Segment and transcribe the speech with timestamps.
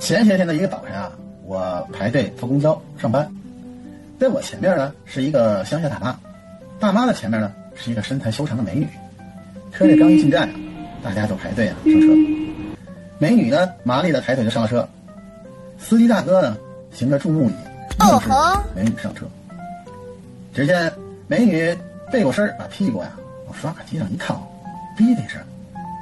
[0.00, 1.12] 前些天的一个早晨啊，
[1.44, 3.30] 我排队坐公交上班，
[4.18, 6.18] 在我前面呢是一个乡下大妈，
[6.80, 8.88] 大妈的前面呢是一个身材修长的美女。
[9.70, 10.54] 车里刚一进站啊，
[11.04, 12.06] 大家就排队啊上车。
[13.18, 14.88] 美女呢麻利的抬腿就上了车，
[15.78, 16.56] 司机大哥呢
[16.90, 17.54] 行着注目礼，
[17.98, 19.26] 哦吼美女上车。
[20.54, 20.90] 只见
[21.28, 21.76] 美女
[22.10, 23.12] 背过身把屁股呀
[23.46, 24.50] 往刷卡机上一靠，
[24.96, 25.40] 滴的一声，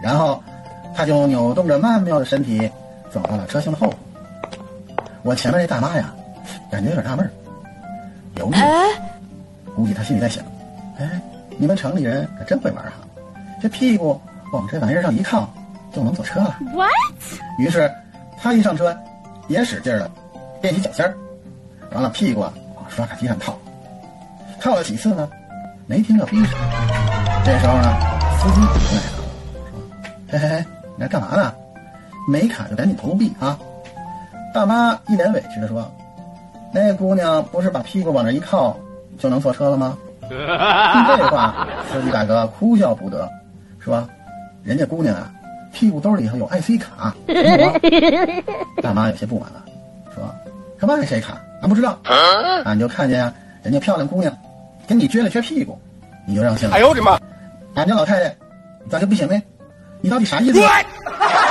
[0.01, 0.41] 然后
[0.95, 2.71] 她就扭动着曼妙的身体
[3.11, 3.97] 走到了车厢的后部。
[5.23, 6.15] 我前面那大妈呀，
[6.71, 7.31] 感觉有点纳闷，
[8.37, 8.55] 犹豫，
[9.75, 10.45] 估计她心里在想：
[10.99, 11.21] 哎，
[11.59, 12.93] 你们城里人可真会玩哈，
[13.61, 14.21] 这屁股
[14.53, 15.53] 往这玩意儿上一靠
[15.93, 16.57] 就能坐车了。
[16.73, 16.91] What？
[17.59, 17.91] 于是
[18.41, 18.97] 她一上车，
[19.49, 20.11] 也使劲的
[20.63, 21.17] 踮起脚尖儿，
[21.93, 23.59] 完了屁股啊往刷卡机上靠。
[24.61, 25.29] 靠了几次呢，
[25.87, 26.59] 没听到逼声。
[27.45, 27.97] 这时候呢，
[28.39, 29.25] 司机回来了，说
[30.31, 30.65] ：“嘿嘿嘿，
[30.97, 31.55] 你在干嘛呢？
[32.29, 33.59] 没卡就赶紧投币啊！”
[34.55, 35.91] 大妈一脸委屈的说
[36.73, 38.77] ：“那姑娘不是把屁股往那一靠
[39.19, 39.97] 就能坐车了吗？”
[40.29, 40.37] 听
[41.17, 43.29] 这话，司机大哥哭笑不得，
[43.79, 44.07] 说
[44.63, 45.31] ：“人家姑娘啊，
[45.73, 47.15] 屁股兜里头有 IC 卡。
[47.27, 47.75] 没有啊”
[48.83, 49.65] 大妈有些不满了，
[50.15, 50.23] 说
[50.79, 51.41] ：“什么 IC 卡？
[51.63, 51.99] 俺不知道。
[52.65, 54.37] 俺就看见啊，人家漂亮姑娘
[54.87, 55.79] 跟你撅了撅屁股，
[56.27, 56.75] 你就让进了。
[56.77, 57.19] 哎呦我的妈！
[57.75, 58.35] 俺家老太太，
[58.91, 59.41] 咋就不行呢？
[60.01, 60.61] 你到底啥意思？